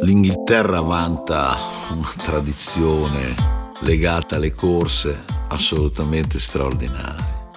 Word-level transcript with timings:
L'Inghilterra 0.00 0.80
vanta 0.80 1.54
una 1.90 2.14
tradizione 2.16 3.34
legata 3.80 4.36
alle 4.36 4.54
corse 4.54 5.24
assolutamente 5.48 6.38
straordinaria. 6.38 7.50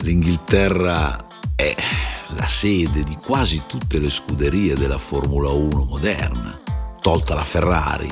L'Inghilterra 0.00 1.28
è 1.54 1.72
la 2.30 2.46
sede 2.46 3.04
di 3.04 3.14
quasi 3.14 3.62
tutte 3.68 4.00
le 4.00 4.10
scuderie 4.10 4.74
della 4.74 4.98
Formula 4.98 5.50
1 5.50 5.84
moderna, 5.84 6.60
tolta 7.00 7.34
la 7.34 7.44
Ferrari, 7.44 8.10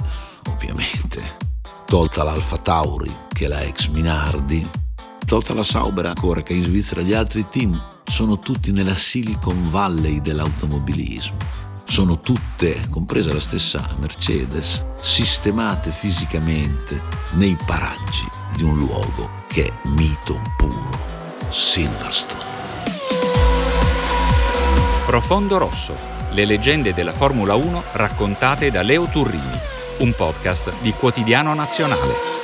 ovviamente, 0.48 1.38
tolta 1.86 2.22
l'Alfa 2.22 2.58
Tauri, 2.58 3.12
che 3.32 3.46
è 3.46 3.48
la 3.48 3.62
ex 3.62 3.88
Minardi, 3.88 4.64
tolta 5.26 5.54
la 5.54 5.64
Sauber 5.64 6.06
ancora, 6.06 6.44
che 6.44 6.52
in 6.54 6.62
Svizzera 6.62 7.00
gli 7.00 7.14
altri 7.14 7.48
team 7.48 7.90
sono 8.12 8.38
tutti 8.38 8.72
nella 8.72 8.94
Silicon 8.94 9.70
Valley 9.70 10.20
dell'automobilismo 10.20 11.60
sono 11.84 12.20
tutte, 12.20 12.88
compresa 12.90 13.32
la 13.32 13.40
stessa 13.40 13.86
Mercedes, 13.98 14.84
sistemate 15.00 15.90
fisicamente 15.90 17.00
nei 17.32 17.56
paraggi 17.66 18.26
di 18.54 18.64
un 18.64 18.76
luogo 18.76 19.44
che 19.46 19.64
è 19.64 19.88
mito 19.88 20.40
puro, 20.56 20.90
Silverstone. 21.48 22.44
Profondo 25.06 25.56
Rosso, 25.58 25.94
le 26.30 26.44
leggende 26.44 26.94
della 26.94 27.12
Formula 27.12 27.54
1 27.54 27.82
raccontate 27.92 28.70
da 28.70 28.82
Leo 28.82 29.06
Turrini, 29.06 29.58
un 29.98 30.14
podcast 30.14 30.72
di 30.82 30.92
Quotidiano 30.92 31.52
Nazionale. 31.52 32.41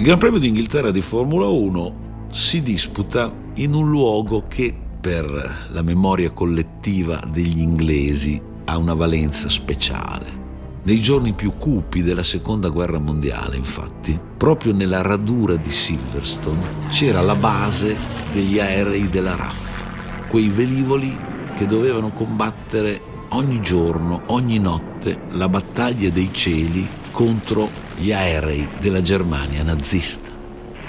Il 0.00 0.06
Gran 0.06 0.16
Premio 0.16 0.38
d'Inghilterra 0.38 0.90
di 0.90 1.02
Formula 1.02 1.46
1 1.48 2.28
si 2.30 2.62
disputa 2.62 3.30
in 3.56 3.74
un 3.74 3.90
luogo 3.90 4.46
che 4.48 4.74
per 4.98 5.68
la 5.68 5.82
memoria 5.82 6.30
collettiva 6.30 7.22
degli 7.30 7.60
inglesi 7.60 8.40
ha 8.64 8.78
una 8.78 8.94
valenza 8.94 9.50
speciale. 9.50 10.38
Nei 10.84 11.02
giorni 11.02 11.34
più 11.34 11.52
cupi 11.58 12.02
della 12.02 12.22
seconda 12.22 12.70
guerra 12.70 12.98
mondiale, 12.98 13.58
infatti, 13.58 14.18
proprio 14.38 14.72
nella 14.72 15.02
radura 15.02 15.56
di 15.56 15.68
Silverstone 15.68 16.88
c'era 16.88 17.20
la 17.20 17.34
base 17.34 17.94
degli 18.32 18.58
aerei 18.58 19.06
della 19.10 19.36
RAF, 19.36 19.84
quei 20.30 20.48
velivoli 20.48 21.14
che 21.54 21.66
dovevano 21.66 22.10
combattere 22.12 23.02
ogni 23.32 23.60
giorno, 23.60 24.22
ogni 24.28 24.58
notte, 24.58 25.24
la 25.32 25.50
battaglia 25.50 26.08
dei 26.08 26.30
cieli 26.32 26.88
contro 27.10 27.88
gli 28.00 28.12
aerei 28.12 28.66
della 28.80 29.02
Germania 29.02 29.62
nazista. 29.62 30.30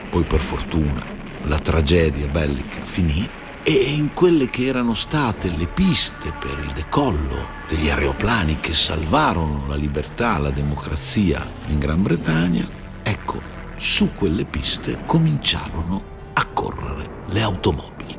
Poi 0.10 0.24
per 0.24 0.40
fortuna 0.40 1.06
la 1.44 1.60
tragedia 1.60 2.28
bellica 2.28 2.86
finì 2.86 3.30
e 3.64 3.72
in 3.72 4.14
quelle 4.14 4.50
che 4.50 4.66
erano 4.66 4.94
state 4.94 5.54
le 5.56 5.68
piste 5.68 6.34
per 6.40 6.58
il 6.66 6.72
decollo 6.72 7.60
degli 7.68 7.90
aeroplani 7.90 8.62
che 8.62 8.74
salvarono 8.74 9.68
la 9.68 9.76
libertà, 9.76 10.38
la 10.38 10.52
democrazia 10.52 11.46
in 11.68 11.80
Gran 11.80 12.02
Bretagna, 12.02 12.68
ecco, 13.04 13.42
su 13.76 14.12
quelle 14.16 14.46
piste 14.46 15.04
cominciarono 15.06 16.04
a 16.34 16.46
correre 16.46 17.24
le 17.28 17.42
automobili. 17.42 18.16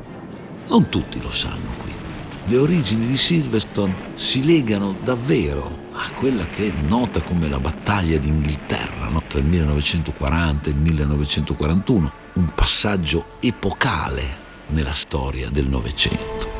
Non 0.67 0.87
tutti 0.89 1.19
lo 1.19 1.31
sanno 1.31 1.71
quindi. 1.81 2.01
Le 2.45 2.57
origini 2.57 3.07
di 3.07 3.17
Silverstone 3.17 4.11
si 4.13 4.45
legano 4.45 4.95
davvero 5.03 5.82
a 5.95 6.11
quella 6.13 6.45
che 6.45 6.67
è 6.67 6.81
nota 6.87 7.21
come 7.21 7.47
la 7.47 7.59
battaglia 7.59 8.17
d'Inghilterra 8.17 9.09
no? 9.09 9.21
tra 9.27 9.39
il 9.39 9.45
1940 9.45 10.69
e 10.69 10.71
il 10.71 10.77
1941, 10.77 12.13
un 12.33 12.51
passaggio 12.53 13.25
epocale 13.39 14.41
nella 14.67 14.93
storia 14.93 15.49
del 15.49 15.67
Novecento. 15.67 16.51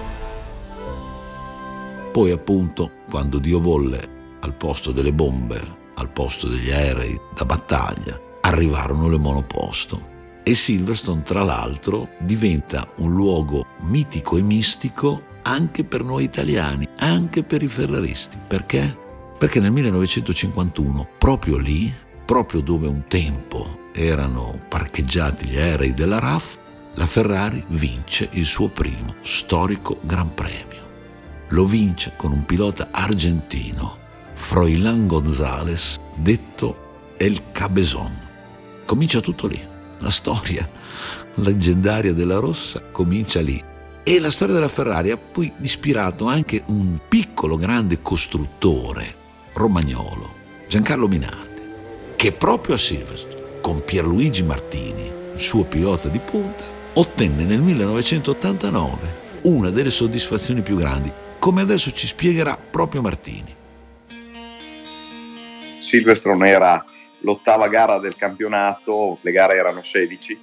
Poi 2.12 2.30
appunto, 2.30 2.92
quando 3.10 3.40
Dio 3.40 3.60
volle, 3.60 4.38
al 4.42 4.54
posto 4.54 4.92
delle 4.92 5.14
bombe, 5.14 5.60
al 5.96 6.12
posto 6.12 6.48
degli 6.48 6.70
aerei 6.70 7.20
da 7.36 7.44
battaglia, 7.44 8.20
arrivarono 8.42 9.08
le 9.08 9.18
monoposto. 9.18 10.12
E 10.44 10.54
Silverstone, 10.54 11.24
tra 11.24 11.42
l'altro, 11.42 12.10
diventa 12.20 12.88
un 12.98 13.14
luogo 13.14 13.66
mitico 13.82 14.38
e 14.38 14.42
mistico 14.42 15.24
anche 15.44 15.84
per 15.84 16.04
noi 16.04 16.24
italiani, 16.26 16.88
anche 17.00 17.44
per 17.44 17.64
i 17.64 17.68
ferraristi. 17.68 18.38
Perché? 18.46 19.03
Perché 19.44 19.60
nel 19.60 19.72
1951, 19.72 21.16
proprio 21.18 21.58
lì, 21.58 21.94
proprio 22.24 22.62
dove 22.62 22.88
un 22.88 23.04
tempo 23.10 23.90
erano 23.92 24.58
parcheggiati 24.70 25.48
gli 25.48 25.58
aerei 25.58 25.94
della 25.94 26.18
RAF, 26.18 26.58
la 26.94 27.06
Ferrari 27.06 27.62
vince 27.68 28.30
il 28.32 28.46
suo 28.46 28.70
primo 28.70 29.16
storico 29.20 30.00
Gran 30.04 30.34
Premio. 30.34 30.88
Lo 31.50 31.66
vince 31.66 32.14
con 32.16 32.32
un 32.32 32.46
pilota 32.46 32.88
argentino, 32.90 33.98
Froilán 34.34 35.08
González, 35.08 36.00
detto 36.16 37.12
El 37.18 37.42
Cabezón. 37.52 38.18
Comincia 38.86 39.20
tutto 39.20 39.48
lì. 39.48 39.62
La 40.00 40.10
storia 40.10 40.66
leggendaria 41.36 42.14
della 42.14 42.40
Rossa 42.40 42.82
comincia 42.94 43.42
lì. 43.42 43.62
E 44.04 44.20
la 44.22 44.32
storia 44.32 44.54
della 44.54 44.70
Ferrari 44.70 45.12
ha 45.12 45.18
poi 45.18 45.52
ispirato 45.60 46.28
anche 46.28 46.64
un 46.68 46.98
piccolo 47.10 47.58
grande 47.58 48.02
costruttore 48.02 49.20
romagnolo, 49.54 50.34
Giancarlo 50.68 51.08
Minardi, 51.08 51.62
che 52.16 52.32
proprio 52.32 52.76
a 52.76 52.78
Silverstone 52.78 53.60
con 53.62 53.84
Pierluigi 53.84 54.44
Martini, 54.44 55.12
il 55.34 55.40
suo 55.40 55.64
pilota 55.64 56.10
di 56.10 56.20
punta, 56.20 56.64
ottenne 56.94 57.44
nel 57.44 57.60
1989 57.60 59.22
una 59.44 59.70
delle 59.70 59.90
soddisfazioni 59.90 60.62
più 60.62 60.76
grandi, 60.78 61.12
come 61.40 61.62
adesso 61.62 61.92
ci 61.92 62.08
spiegherà 62.08 62.58
proprio 62.58 63.02
Martini. 63.02 63.54
Silverstone 65.80 66.50
era 66.50 66.86
l'ottava 67.20 67.68
gara 67.68 68.00
del 68.00 68.16
campionato, 68.16 69.20
le 69.22 69.32
gare 69.32 69.56
erano 69.56 69.82
16. 69.82 70.40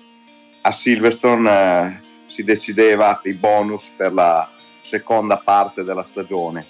A 0.63 0.71
Silverstone 0.71 1.51
eh, 1.51 2.01
si 2.27 2.45
decideva 2.45 3.21
i 3.25 3.33
bonus 3.33 3.91
per 3.97 4.13
la 4.13 4.51
seconda 4.83 5.39
parte 5.39 5.83
della 5.83 6.05
stagione, 6.05 6.67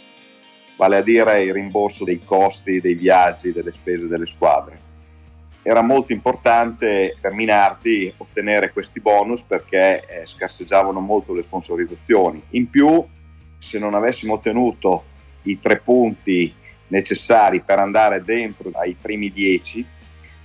vale 0.80 0.96
a 0.96 1.02
dire 1.02 1.42
il 1.42 1.52
rimborso 1.52 2.04
dei 2.04 2.24
costi 2.24 2.80
dei 2.80 2.94
viaggi, 2.94 3.52
delle 3.52 3.70
spese 3.70 4.08
delle 4.08 4.24
squadre 4.24 4.88
era 5.62 5.82
molto 5.82 6.12
importante 6.12 7.16
per 7.20 7.32
Minardi 7.32 8.12
ottenere 8.16 8.72
questi 8.72 8.98
bonus 9.00 9.42
perché 9.42 10.00
eh, 10.06 10.26
scarseggiavano 10.26 11.00
molto 11.00 11.34
le 11.34 11.42
sponsorizzazioni. 11.42 12.42
In 12.50 12.70
più, 12.70 13.06
se 13.58 13.78
non 13.78 13.92
avessimo 13.92 14.34
ottenuto 14.34 15.04
i 15.42 15.58
tre 15.58 15.76
punti 15.76 16.54
necessari 16.88 17.60
per 17.60 17.78
andare 17.78 18.22
dentro 18.22 18.70
ai 18.72 18.96
primi 18.98 19.30
dieci, 19.30 19.86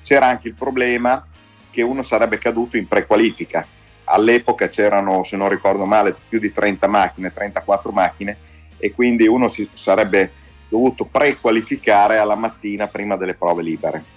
c'era 0.04 0.28
anche 0.28 0.50
il 0.50 0.54
problema 0.54 1.26
che 1.72 1.82
uno 1.82 2.04
sarebbe 2.04 2.38
caduto 2.38 2.76
in 2.76 2.86
prequalifica. 2.86 3.66
All'epoca 4.08 4.68
c'erano, 4.68 5.24
se 5.24 5.38
non 5.38 5.48
ricordo 5.48 5.86
male, 5.86 6.14
più 6.28 6.40
di 6.40 6.52
30 6.52 6.88
macchine, 6.88 7.32
34 7.32 7.92
macchine, 7.92 8.38
e 8.78 8.92
quindi 8.92 9.28
uno 9.28 9.48
si 9.48 9.68
sarebbe 9.74 10.32
dovuto 10.70 11.06
prequalificare 11.06 12.18
alla 12.18 12.36
mattina 12.36 12.88
prima 12.88 13.16
delle 13.16 13.36
prove 13.36 13.64
libere 13.64 14.16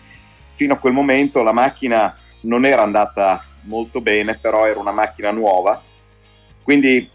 fino 0.58 0.74
a 0.74 0.78
quel 0.78 0.92
momento 0.92 1.44
la 1.44 1.52
macchina 1.52 2.16
non 2.40 2.64
era 2.64 2.82
andata 2.82 3.44
molto 3.62 4.00
bene, 4.00 4.38
però 4.38 4.66
era 4.66 4.80
una 4.80 4.90
macchina 4.90 5.30
nuova, 5.30 5.80
quindi 6.64 7.08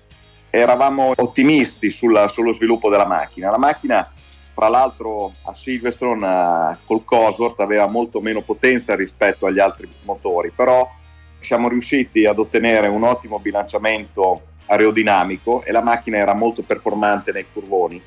eravamo 0.50 1.12
ottimisti 1.14 1.90
sulla, 1.90 2.30
sullo 2.30 2.54
sviluppo 2.54 2.90
della 2.90 3.06
macchina. 3.06 3.50
La 3.50 3.58
macchina, 3.58 4.10
fra 4.54 4.70
l'altro, 4.70 5.34
a 5.44 5.54
Silverstone 5.54 6.26
uh, 6.26 6.78
col 6.86 7.04
Cosworth 7.04 7.60
aveva 7.60 7.86
molto 7.88 8.22
meno 8.22 8.40
potenza 8.40 8.96
rispetto 8.96 9.46
agli 9.46 9.60
altri 9.60 9.92
motori, 10.04 10.50
però 10.56 10.90
siamo 11.40 11.68
riusciti 11.68 12.26
ad 12.26 12.40
ottenere 12.40 12.88
un 12.88 13.04
ottimo 13.04 13.40
bilanciamento 13.40 14.53
aerodinamico 14.66 15.64
e 15.64 15.72
la 15.72 15.82
macchina 15.82 16.18
era 16.18 16.34
molto 16.34 16.62
performante 16.62 17.32
nei 17.32 17.46
curvoni. 17.52 18.02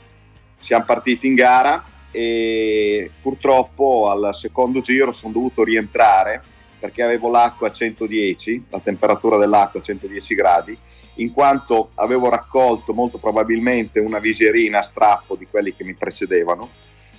Siamo 0.60 0.84
partiti 0.84 1.26
in 1.26 1.34
gara 1.34 1.84
e 2.10 3.10
purtroppo 3.20 4.08
al 4.08 4.34
secondo 4.34 4.80
giro 4.80 5.12
sono 5.12 5.32
dovuto 5.32 5.64
rientrare 5.64 6.42
perché 6.78 7.02
avevo 7.02 7.30
l'acqua 7.30 7.68
a 7.68 7.72
110, 7.72 8.66
la 8.70 8.80
temperatura 8.80 9.36
dell'acqua 9.36 9.80
a 9.80 9.82
110 9.82 10.34
gradi, 10.34 10.78
in 11.14 11.32
quanto 11.32 11.90
avevo 11.94 12.28
raccolto 12.28 12.92
molto 12.92 13.18
probabilmente 13.18 13.98
una 13.98 14.18
visierina 14.18 14.78
a 14.78 14.82
strappo 14.82 15.36
di 15.36 15.46
quelli 15.46 15.74
che 15.74 15.84
mi 15.84 15.94
precedevano 15.94 16.70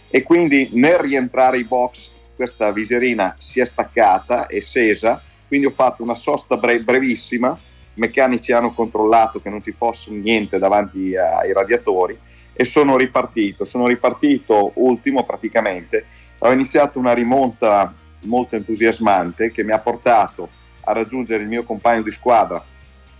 e 0.09 0.23
quindi 0.23 0.69
nel 0.73 0.99
rientrare 0.99 1.57
ai 1.57 1.63
box 1.63 2.11
questa 2.35 2.71
visierina 2.71 3.35
si 3.39 3.59
è 3.59 3.65
staccata 3.65 4.47
e 4.47 4.61
sesa, 4.61 5.21
quindi 5.47 5.65
ho 5.65 5.71
fatto 5.71 6.03
una 6.03 6.15
sosta 6.15 6.55
bre- 6.55 6.81
brevissima, 6.81 7.49
i 7.49 7.76
meccanici 7.97 8.53
hanno 8.53 8.73
controllato 8.73 9.41
che 9.41 9.49
non 9.49 9.61
ci 9.61 9.71
fosse 9.71 10.11
niente 10.11 10.57
davanti 10.57 11.15
ai 11.15 11.53
radiatori 11.53 12.17
e 12.53 12.63
sono 12.65 12.97
ripartito, 12.97 13.65
sono 13.65 13.85
ripartito 13.85 14.71
ultimo 14.75 15.23
praticamente, 15.23 16.05
ho 16.39 16.51
iniziato 16.51 16.97
una 16.97 17.13
rimonta 17.13 17.93
molto 18.21 18.55
entusiasmante 18.55 19.51
che 19.51 19.63
mi 19.63 19.71
ha 19.71 19.79
portato 19.79 20.49
a 20.81 20.93
raggiungere 20.93 21.43
il 21.43 21.49
mio 21.49 21.63
compagno 21.63 22.01
di 22.01 22.11
squadra, 22.11 22.63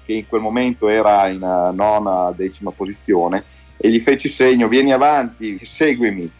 che 0.06 0.14
in 0.14 0.28
quel 0.28 0.42
momento 0.42 0.88
era 0.88 1.28
in 1.28 1.42
uh, 1.42 1.74
nona 1.74 2.32
decima 2.36 2.72
posizione, 2.72 3.44
e 3.78 3.90
gli 3.90 4.00
feci 4.00 4.30
segno, 4.30 4.68
vieni 4.68 4.92
avanti, 4.92 5.64
seguimi. 5.64 6.32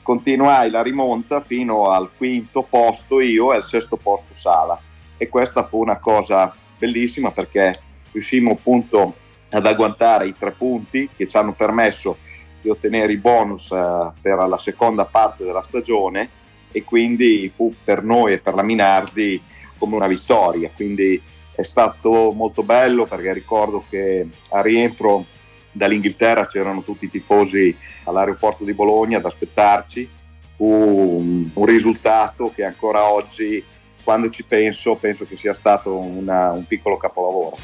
Continuai 0.00 0.70
la 0.70 0.82
rimonta 0.82 1.42
fino 1.42 1.90
al 1.90 2.08
quinto 2.16 2.62
posto 2.62 3.20
io 3.20 3.52
e 3.52 3.56
al 3.56 3.64
sesto 3.64 3.96
posto 3.96 4.34
Sala. 4.34 4.80
E 5.16 5.28
questa 5.28 5.64
fu 5.64 5.80
una 5.80 5.98
cosa 5.98 6.54
bellissima 6.78 7.30
perché 7.30 7.80
riuscimmo 8.12 8.52
appunto 8.52 9.16
ad 9.50 9.66
agguantare 9.66 10.26
i 10.26 10.34
tre 10.38 10.52
punti 10.52 11.08
che 11.16 11.26
ci 11.26 11.36
hanno 11.36 11.52
permesso 11.52 12.16
di 12.60 12.68
ottenere 12.68 13.12
i 13.12 13.16
bonus 13.16 13.70
uh, 13.70 14.12
per 14.20 14.36
la 14.36 14.58
seconda 14.58 15.04
parte 15.04 15.44
della 15.44 15.62
stagione 15.62 16.28
e 16.72 16.82
quindi 16.82 17.50
fu 17.52 17.72
per 17.84 18.02
noi 18.02 18.34
e 18.34 18.38
per 18.38 18.54
la 18.54 18.62
Minardi 18.62 19.40
come 19.78 19.96
una 19.96 20.06
vittoria. 20.06 20.70
Quindi 20.74 21.20
è 21.54 21.62
stato 21.62 22.32
molto 22.32 22.62
bello 22.62 23.06
perché 23.06 23.32
ricordo 23.32 23.84
che 23.88 24.26
a 24.50 24.60
rientro 24.60 25.26
dall'Inghilterra 25.72 26.46
c'erano 26.46 26.82
tutti 26.82 27.06
i 27.06 27.10
tifosi 27.10 27.74
all'aeroporto 28.04 28.64
di 28.64 28.74
Bologna 28.74 29.18
ad 29.18 29.24
aspettarci. 29.24 30.08
Fu 30.56 31.50
un 31.52 31.64
risultato 31.66 32.50
che 32.54 32.64
ancora 32.64 33.10
oggi, 33.10 33.62
quando 34.06 34.30
ci 34.30 34.44
penso, 34.44 34.94
penso 34.94 35.24
che 35.26 35.36
sia 35.36 35.52
stato 35.52 35.98
una, 35.98 36.52
un 36.52 36.64
piccolo 36.64 36.96
capolavoro. 36.96 37.58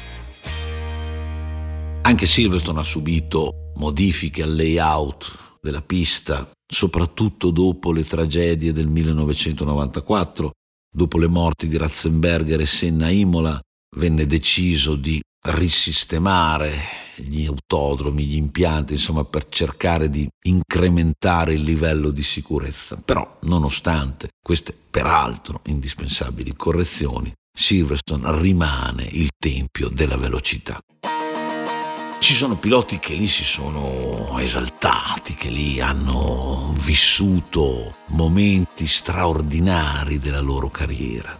Anche 2.01 2.25
Silverstone 2.25 2.81
ha 2.81 2.83
subito 2.83 3.71
modifiche 3.75 4.43
al 4.43 4.53
layout 4.53 5.57
della 5.61 5.81
pista, 5.81 6.45
soprattutto 6.67 7.49
dopo 7.49 7.93
le 7.93 8.03
tragedie 8.03 8.73
del 8.73 8.87
1994, 8.87 10.51
dopo 10.93 11.17
le 11.17 11.29
morti 11.29 11.69
di 11.69 11.77
Ratzenberger 11.77 12.59
e 12.59 12.65
Senna 12.65 13.07
Imola, 13.07 13.57
venne 13.95 14.27
deciso 14.27 14.97
di 14.97 15.21
risistemare 15.45 17.02
gli 17.15 17.45
autodromi, 17.45 18.25
gli 18.25 18.35
impianti, 18.35 18.93
insomma, 18.93 19.23
per 19.25 19.47
cercare 19.49 20.09
di 20.09 20.27
incrementare 20.45 21.53
il 21.53 21.61
livello 21.61 22.09
di 22.09 22.23
sicurezza. 22.23 22.95
Però, 23.03 23.39
nonostante 23.43 24.29
queste 24.41 24.73
peraltro 24.73 25.61
indispensabili 25.65 26.55
correzioni, 26.55 27.31
Silverstone 27.55 28.41
rimane 28.41 29.03
il 29.03 29.29
tempio 29.37 29.89
della 29.89 30.17
velocità. 30.17 30.79
Ci 32.19 32.33
sono 32.35 32.55
piloti 32.55 32.99
che 32.99 33.15
lì 33.15 33.27
si 33.27 33.43
sono 33.43 34.39
esaltati, 34.39 35.35
che 35.35 35.49
lì 35.49 35.81
hanno 35.81 36.73
vissuto 36.77 37.95
momenti 38.07 38.87
straordinari 38.87 40.19
della 40.19 40.39
loro 40.39 40.71
carriera. 40.71 41.37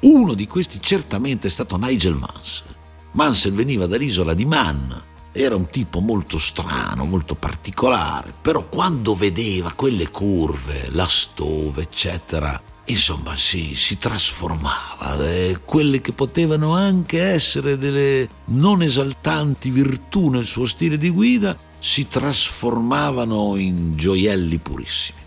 Uno 0.00 0.34
di 0.34 0.46
questi 0.46 0.80
certamente 0.80 1.46
è 1.46 1.50
stato 1.50 1.78
Nigel 1.78 2.14
Mansell. 2.14 2.81
Mansell 3.12 3.52
veniva 3.52 3.86
dall'isola 3.86 4.32
di 4.32 4.44
Man, 4.44 5.02
era 5.32 5.54
un 5.54 5.68
tipo 5.68 6.00
molto 6.00 6.38
strano, 6.38 7.04
molto 7.04 7.34
particolare, 7.34 8.32
però 8.40 8.68
quando 8.68 9.14
vedeva 9.14 9.72
quelle 9.72 10.10
curve, 10.10 10.88
la 10.92 11.06
stove, 11.06 11.82
eccetera, 11.82 12.60
insomma 12.86 13.36
si, 13.36 13.74
si 13.74 13.98
trasformava, 13.98 15.22
eh, 15.24 15.60
quelle 15.64 16.00
che 16.00 16.12
potevano 16.12 16.74
anche 16.74 17.22
essere 17.22 17.76
delle 17.78 18.28
non 18.46 18.82
esaltanti 18.82 19.70
virtù 19.70 20.28
nel 20.28 20.46
suo 20.46 20.66
stile 20.66 20.96
di 20.96 21.10
guida, 21.10 21.58
si 21.78 22.08
trasformavano 22.08 23.56
in 23.56 23.96
gioielli 23.96 24.58
purissimi. 24.58 25.20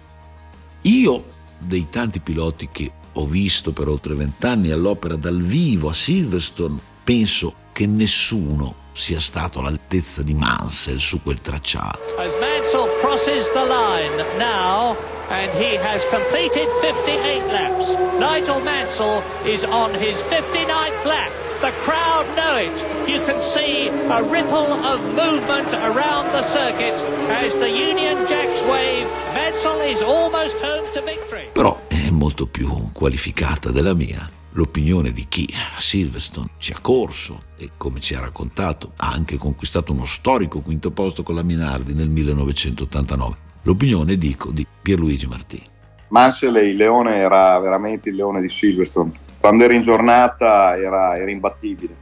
Io, 0.83 1.25
dei 1.59 1.87
tanti 1.89 2.19
piloti 2.19 2.69
che 2.71 2.91
ho 3.13 3.25
visto 3.25 3.71
per 3.71 3.87
oltre 3.87 4.13
vent'anni 4.13 4.71
all'opera 4.71 5.15
dal 5.15 5.41
vivo 5.41 5.89
a 5.89 5.93
Silverstone, 5.93 6.93
penso 7.05 7.53
che 7.71 7.85
nessuno 7.85 8.73
sia 8.91 9.19
stato 9.19 9.59
all'altezza 9.59 10.23
di 10.23 10.33
Mansell 10.33 10.97
su 10.97 11.21
quel 11.21 11.39
tracciato. 11.39 12.15
As 12.17 12.35
Mansell 12.39 12.89
crosses 12.99 13.47
the 13.51 13.63
line 13.63 14.17
now 14.37 14.97
and 15.29 15.51
he 15.51 15.77
has 15.77 16.03
completed 16.05 16.67
58 16.81 17.45
laps. 17.51 17.93
Nigel 18.19 18.59
Mansell 18.61 19.21
is 19.45 19.63
on 19.63 19.93
his 19.93 20.21
59th 20.23 21.05
lap. 21.05 21.31
The 21.61 21.71
crowd 21.83 22.25
know 22.35 22.57
it. 22.57 22.77
You 23.07 23.23
can 23.25 23.39
see 23.39 23.87
a 23.87 24.23
ripple 24.23 24.73
of 24.85 24.99
movement 25.13 25.73
around 25.73 26.31
the 26.31 26.41
circuit 26.41 26.95
as 27.29 27.53
the 27.55 27.69
Union 27.69 28.25
Jacks 28.27 28.61
wave. 28.63 29.07
Mansell 29.33 29.81
is 29.81 30.01
almost 30.01 30.59
home 30.59 30.91
to 30.93 31.01
victory. 31.01 31.49
Però 31.53 31.77
è 31.87 32.09
molto 32.09 32.47
più 32.47 32.91
qualificata 32.93 33.71
della 33.71 33.93
mia 33.93 34.29
l'opinione 34.55 35.11
di 35.11 35.25
chi 35.29 35.47
a 35.53 35.79
Silverstone 35.79 36.47
ci 36.57 36.73
ha 36.73 36.79
corso 36.81 37.43
e 37.57 37.71
come 37.77 37.99
ci 37.99 38.15
ha 38.15 38.19
raccontato 38.19 38.91
ha 38.97 39.11
anche 39.11 39.37
conquistato 39.37 39.93
uno 39.93 40.05
storico 40.05 40.61
quinto 40.61 40.91
posto 40.91 41.23
con 41.23 41.35
la 41.35 41.43
Minardi 41.43 41.93
nel 41.93 42.09
1989 42.09 43.43
l'opinione, 43.65 44.17
dico, 44.17 44.51
di 44.51 44.65
Pierluigi 44.81 45.27
Martini. 45.27 45.63
Mansell, 46.09 46.55
il 46.57 46.75
leone, 46.75 47.17
era 47.17 47.57
veramente 47.59 48.09
il 48.09 48.15
leone 48.15 48.41
di 48.41 48.49
Silverstone. 48.49 49.11
Quando 49.39 49.63
era 49.63 49.73
in 49.73 49.81
giornata 49.81 50.75
era, 50.77 51.17
era 51.17 51.29
imbattibile, 51.29 51.95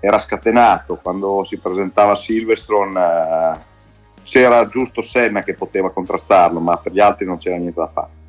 era 0.00 0.18
scatenato. 0.18 0.96
Quando 0.96 1.44
si 1.44 1.58
presentava 1.58 2.12
a 2.12 2.16
Silverstone 2.16 3.00
eh, 3.00 3.58
c'era 4.22 4.66
giusto 4.68 5.02
Senna 5.02 5.42
che 5.42 5.54
poteva 5.54 5.90
contrastarlo, 5.90 6.58
ma 6.58 6.76
per 6.76 6.92
gli 6.92 7.00
altri 7.00 7.26
non 7.26 7.36
c'era 7.36 7.56
niente 7.56 7.80
da 7.80 7.88
fare. 7.88 8.22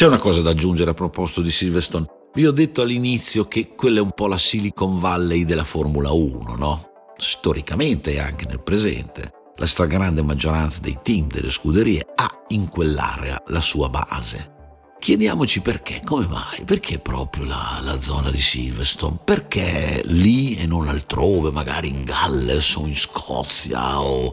C'è 0.00 0.06
una 0.06 0.16
cosa 0.16 0.40
da 0.40 0.48
aggiungere 0.48 0.92
a 0.92 0.94
proposito 0.94 1.42
di 1.42 1.50
Silverstone. 1.50 2.06
Vi 2.32 2.46
ho 2.46 2.52
detto 2.52 2.80
all'inizio 2.80 3.46
che 3.46 3.74
quella 3.76 3.98
è 3.98 4.00
un 4.00 4.12
po' 4.12 4.28
la 4.28 4.38
Silicon 4.38 4.98
Valley 4.98 5.44
della 5.44 5.62
Formula 5.62 6.10
1, 6.10 6.54
no? 6.56 6.90
Storicamente 7.18 8.14
e 8.14 8.18
anche 8.18 8.46
nel 8.46 8.62
presente 8.62 9.30
la 9.56 9.66
stragrande 9.66 10.22
maggioranza 10.22 10.80
dei 10.80 11.00
team 11.02 11.26
delle 11.26 11.50
scuderie 11.50 12.06
ha 12.14 12.30
in 12.48 12.70
quell'area 12.70 13.42
la 13.48 13.60
sua 13.60 13.90
base. 13.90 14.52
Chiediamoci 14.98 15.60
perché, 15.60 16.00
come 16.02 16.26
mai? 16.28 16.64
Perché 16.64 16.98
proprio 16.98 17.44
la, 17.44 17.80
la, 17.82 18.00
zona 18.00 18.30
di 18.30 18.40
Silverstone? 18.40 19.18
Perché 19.22 20.00
lì 20.06 20.56
e 20.56 20.64
non 20.64 20.88
altrove, 20.88 21.50
magari 21.50 21.88
in 21.88 22.04
Galles 22.04 22.74
o 22.76 22.86
in 22.86 22.96
Scozia 22.96 24.00
o, 24.00 24.32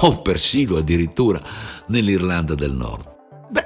o 0.00 0.22
persino 0.22 0.76
addirittura 0.76 1.40
nell'Irlanda 1.86 2.56
del 2.56 2.72
Nord? 2.72 3.17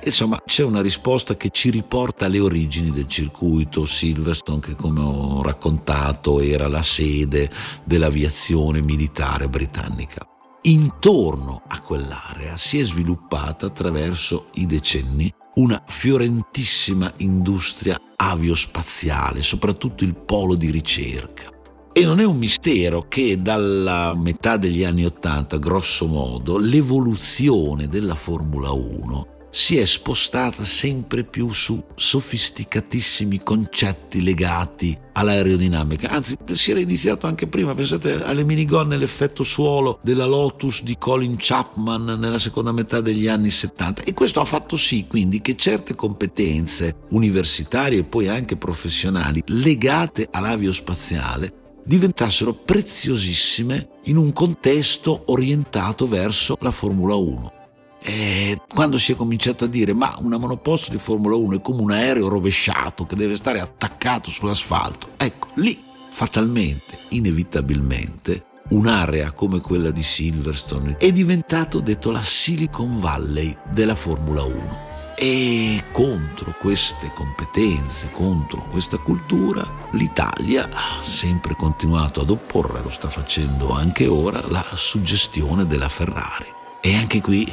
Insomma, 0.04 0.40
c'è 0.44 0.64
una 0.64 0.82
risposta 0.82 1.36
che 1.36 1.50
ci 1.50 1.70
riporta 1.70 2.26
alle 2.26 2.40
origini 2.40 2.90
del 2.90 3.06
circuito 3.06 3.86
Silverstone, 3.86 4.60
che 4.60 4.74
come 4.74 5.00
ho 5.00 5.42
raccontato 5.42 6.40
era 6.40 6.66
la 6.68 6.82
sede 6.82 7.50
dell'aviazione 7.84 8.80
militare 8.80 9.48
britannica 9.48 10.26
intorno 10.62 11.62
a 11.66 11.80
quell'area 11.80 12.56
si 12.56 12.78
è 12.78 12.84
sviluppata 12.84 13.66
attraverso 13.66 14.46
i 14.54 14.66
decenni 14.66 15.32
una 15.54 15.82
fiorentissima 15.86 17.12
industria 17.18 18.00
aviospaziale, 18.16 19.42
soprattutto 19.42 20.04
il 20.04 20.14
polo 20.14 20.54
di 20.54 20.70
ricerca. 20.70 21.50
E 21.92 22.04
non 22.04 22.20
è 22.20 22.24
un 22.24 22.38
mistero 22.38 23.06
che 23.06 23.38
dalla 23.38 24.14
metà 24.16 24.56
degli 24.56 24.82
anni 24.82 25.04
Ottanta, 25.04 25.58
grosso 25.58 26.06
modo, 26.06 26.56
l'evoluzione 26.56 27.86
della 27.86 28.14
Formula 28.14 28.70
1 28.70 29.31
si 29.54 29.76
è 29.76 29.84
spostata 29.84 30.64
sempre 30.64 31.24
più 31.24 31.52
su 31.52 31.84
sofisticatissimi 31.94 33.42
concetti 33.42 34.22
legati 34.22 34.98
all'aerodinamica. 35.12 36.08
Anzi, 36.08 36.38
si 36.54 36.70
era 36.70 36.80
iniziato 36.80 37.26
anche 37.26 37.46
prima, 37.46 37.74
pensate 37.74 38.22
alle 38.24 38.44
minigonne, 38.44 38.96
l'effetto 38.96 39.42
suolo 39.42 40.00
della 40.02 40.24
Lotus 40.24 40.82
di 40.82 40.96
Colin 40.96 41.36
Chapman 41.38 42.16
nella 42.18 42.38
seconda 42.38 42.72
metà 42.72 43.02
degli 43.02 43.28
anni 43.28 43.50
70 43.50 44.04
e 44.04 44.14
questo 44.14 44.40
ha 44.40 44.46
fatto 44.46 44.74
sì 44.74 45.06
quindi 45.06 45.42
che 45.42 45.54
certe 45.54 45.94
competenze 45.94 46.96
universitarie 47.10 47.98
e 47.98 48.04
poi 48.04 48.28
anche 48.28 48.56
professionali 48.56 49.42
legate 49.48 50.28
all'aviospaziale 50.30 51.60
diventassero 51.84 52.54
preziosissime 52.54 53.88
in 54.04 54.16
un 54.16 54.32
contesto 54.32 55.24
orientato 55.26 56.06
verso 56.06 56.56
la 56.60 56.70
Formula 56.70 57.16
1. 57.16 57.60
E 58.02 58.58
quando 58.68 58.98
si 58.98 59.12
è 59.12 59.14
cominciato 59.14 59.64
a 59.64 59.68
dire 59.68 59.94
ma 59.94 60.16
una 60.18 60.36
monoposto 60.36 60.90
di 60.90 60.98
Formula 60.98 61.36
1 61.36 61.56
è 61.56 61.60
come 61.60 61.80
un 61.80 61.92
aereo 61.92 62.28
rovesciato 62.28 63.06
che 63.06 63.14
deve 63.14 63.36
stare 63.36 63.60
attaccato 63.60 64.28
sull'asfalto, 64.28 65.10
ecco, 65.16 65.48
lì 65.54 65.82
fatalmente, 66.10 66.98
inevitabilmente, 67.10 68.44
un'area 68.70 69.32
come 69.32 69.60
quella 69.60 69.90
di 69.90 70.02
Silverstone 70.02 70.96
è 70.98 71.12
diventato 71.12 71.80
detto 71.80 72.10
la 72.10 72.22
Silicon 72.22 72.98
Valley 72.98 73.56
della 73.70 73.94
Formula 73.94 74.42
1. 74.42 74.90
E 75.14 75.84
contro 75.92 76.56
queste 76.58 77.12
competenze, 77.14 78.10
contro 78.10 78.66
questa 78.68 78.98
cultura, 78.98 79.64
l'Italia 79.92 80.68
ha 80.72 81.00
sempre 81.00 81.54
continuato 81.54 82.20
ad 82.20 82.30
opporre, 82.30 82.82
lo 82.82 82.88
sta 82.88 83.08
facendo 83.08 83.70
anche 83.70 84.06
ora, 84.08 84.42
la 84.48 84.64
suggestione 84.72 85.66
della 85.66 85.88
Ferrari. 85.88 86.46
E 86.80 86.96
anche 86.96 87.20
qui 87.20 87.46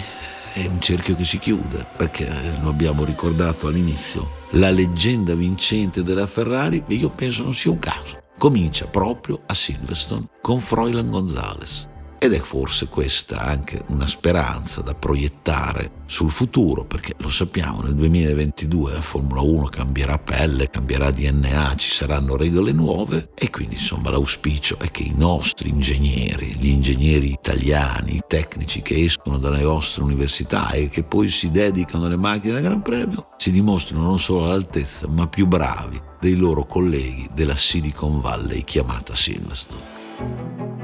è 0.53 0.65
un 0.65 0.79
cerchio 0.79 1.15
che 1.15 1.23
si 1.23 1.39
chiude, 1.39 1.85
perché 1.95 2.29
lo 2.61 2.69
abbiamo 2.69 3.03
ricordato 3.03 3.67
all'inizio, 3.67 4.37
la 4.51 4.69
leggenda 4.69 5.35
vincente 5.35 6.03
della 6.03 6.27
Ferrari, 6.27 6.83
io 6.87 7.09
penso 7.09 7.43
non 7.43 7.53
sia 7.53 7.71
un 7.71 7.79
caso. 7.79 8.17
Comincia 8.37 8.87
proprio 8.87 9.41
a 9.45 9.53
Silverstone 9.53 10.27
con 10.41 10.59
Froilan 10.59 11.09
Gonzalez. 11.09 11.87
Ed 12.21 12.33
è 12.33 12.39
forse 12.39 12.87
questa 12.87 13.39
anche 13.39 13.85
una 13.87 14.05
speranza 14.05 14.81
da 14.81 14.93
proiettare 14.93 16.03
sul 16.05 16.29
futuro, 16.29 16.83
perché 16.83 17.13
lo 17.19 17.29
sappiamo, 17.29 17.81
nel 17.81 17.95
2022 17.95 18.91
la 18.91 18.99
Formula 18.99 19.39
1 19.39 19.67
cambierà 19.67 20.19
pelle, 20.19 20.69
cambierà 20.69 21.11
DNA, 21.11 21.75
ci 21.77 21.89
saranno 21.89 22.35
regole 22.35 22.73
nuove 22.73 23.29
e 23.33 23.49
quindi 23.49 23.75
insomma 23.75 24.09
l'auspicio 24.09 24.79
è 24.79 24.91
che 24.91 25.03
i 25.03 25.13
nostri 25.15 25.69
ingegneri, 25.69 26.57
gli 26.57 26.67
ingegneri 26.67 27.31
italiani, 27.31 28.15
i 28.15 28.23
tecnici 28.27 28.81
che 28.81 29.01
escono 29.01 29.37
dalle 29.37 29.61
nostre 29.61 30.03
università 30.03 30.71
e 30.71 30.89
che 30.89 31.03
poi 31.03 31.29
si 31.29 31.51
dedicano 31.51 32.07
alle 32.07 32.17
macchine 32.17 32.51
da 32.51 32.59
Gran 32.59 32.81
Premio, 32.81 33.29
si 33.37 33.49
dimostrino 33.49 34.01
non 34.01 34.19
solo 34.19 34.43
all'altezza, 34.43 35.07
ma 35.07 35.25
più 35.27 35.47
bravi 35.47 36.01
dei 36.19 36.35
loro 36.35 36.65
colleghi 36.65 37.29
della 37.33 37.55
Silicon 37.55 38.19
Valley 38.19 38.65
chiamata 38.65 39.15
Silverstone. 39.15 40.78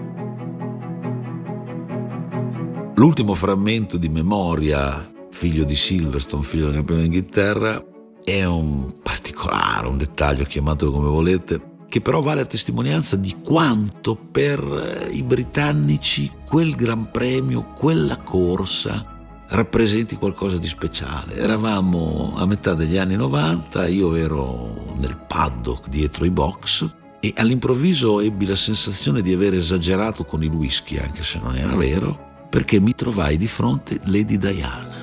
L'ultimo 2.98 3.34
frammento 3.34 3.98
di 3.98 4.08
memoria, 4.08 5.06
figlio 5.30 5.66
di 5.66 5.76
Silverstone, 5.76 6.44
figlio 6.44 6.68
del 6.68 6.76
campione 6.76 7.02
d'Inghilterra, 7.02 7.84
è 8.24 8.46
un 8.46 8.90
particolare, 9.04 9.88
un 9.88 9.98
dettaglio, 9.98 10.46
chiamatelo 10.46 10.92
come 10.92 11.10
volete, 11.10 11.62
che 11.90 12.00
però 12.00 12.22
vale 12.22 12.40
a 12.42 12.46
testimonianza 12.46 13.18
di 13.18 13.36
quanto 13.44 14.16
per 14.16 15.10
i 15.12 15.24
britannici 15.24 16.32
quel 16.46 16.74
Gran 16.74 17.12
Premio, 17.12 17.74
quella 17.74 18.18
corsa, 18.20 19.44
rappresenti 19.50 20.16
qualcosa 20.16 20.58
di 20.58 20.68
speciale. 20.68 21.36
Eravamo 21.36 22.36
a 22.38 22.46
metà 22.46 22.76
degli 22.76 22.96
anni 22.96 23.18
90, 23.18 23.88
io 23.88 24.16
ero 24.16 24.96
nel 25.00 25.18
paddock 25.18 25.90
dietro 25.90 26.24
i 26.24 26.32
box 26.32 26.90
e 27.20 27.34
all'improvviso 27.36 28.22
ebbi 28.22 28.46
la 28.46 28.56
sensazione 28.56 29.22
di 29.22 29.34
aver 29.34 29.54
esagerato 29.54 30.24
con 30.24 30.44
il 30.44 30.50
whisky, 30.50 30.98
anche 30.98 31.24
se 31.24 31.40
non 31.40 31.58
era 31.58 31.76
vero, 31.76 32.34
perché 32.56 32.80
mi 32.80 32.96
trovai 32.96 33.36
di 33.36 33.48
fronte 33.48 34.00
Lady 34.06 34.38
Diana. 34.38 34.96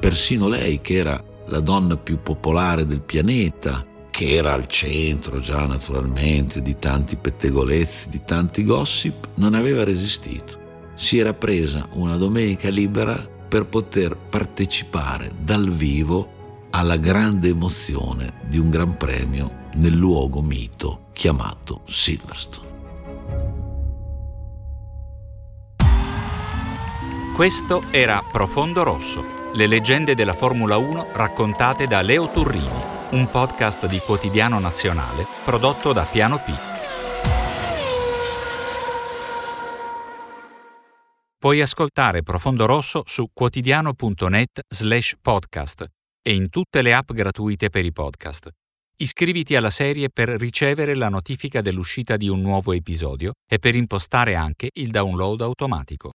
Persino 0.00 0.48
lei, 0.48 0.80
che 0.80 0.94
era 0.94 1.22
la 1.48 1.60
donna 1.60 1.98
più 1.98 2.22
popolare 2.22 2.86
del 2.86 3.02
pianeta, 3.02 3.84
che 4.08 4.30
era 4.30 4.54
al 4.54 4.66
centro 4.66 5.38
già 5.40 5.66
naturalmente 5.66 6.62
di 6.62 6.78
tanti 6.78 7.16
pettegolezzi, 7.16 8.08
di 8.08 8.22
tanti 8.24 8.64
gossip, 8.64 9.32
non 9.34 9.52
aveva 9.52 9.84
resistito. 9.84 10.58
Si 10.94 11.18
era 11.18 11.34
presa 11.34 11.86
una 11.92 12.16
domenica 12.16 12.70
libera 12.70 13.16
per 13.46 13.66
poter 13.66 14.16
partecipare 14.16 15.30
dal 15.38 15.68
vivo 15.68 16.68
alla 16.70 16.96
grande 16.96 17.48
emozione 17.48 18.40
di 18.48 18.56
un 18.56 18.70
gran 18.70 18.96
premio 18.96 19.66
nel 19.74 19.92
luogo 19.92 20.40
mito 20.40 21.08
chiamato 21.12 21.82
Silverstone. 21.84 22.73
Questo 27.34 27.82
era 27.90 28.22
Profondo 28.22 28.84
Rosso, 28.84 29.50
le 29.54 29.66
leggende 29.66 30.14
della 30.14 30.34
Formula 30.34 30.76
1 30.76 31.08
raccontate 31.14 31.88
da 31.88 32.00
Leo 32.00 32.30
Turrini, 32.30 32.80
un 33.10 33.28
podcast 33.28 33.88
di 33.88 33.98
quotidiano 33.98 34.60
nazionale 34.60 35.26
prodotto 35.44 35.92
da 35.92 36.04
Piano 36.04 36.38
P. 36.38 36.56
Puoi 41.36 41.60
ascoltare 41.60 42.22
Profondo 42.22 42.66
Rosso 42.66 43.02
su 43.04 43.26
quotidiano.net 43.32 44.60
slash 44.68 45.14
podcast 45.20 45.86
e 46.22 46.34
in 46.36 46.48
tutte 46.48 46.82
le 46.82 46.94
app 46.94 47.10
gratuite 47.10 47.68
per 47.68 47.84
i 47.84 47.90
podcast. 47.90 48.48
Iscriviti 48.96 49.56
alla 49.56 49.70
serie 49.70 50.08
per 50.08 50.28
ricevere 50.28 50.94
la 50.94 51.08
notifica 51.08 51.60
dell'uscita 51.60 52.16
di 52.16 52.28
un 52.28 52.40
nuovo 52.40 52.72
episodio 52.72 53.32
e 53.44 53.58
per 53.58 53.74
impostare 53.74 54.36
anche 54.36 54.70
il 54.74 54.92
download 54.92 55.40
automatico. 55.40 56.12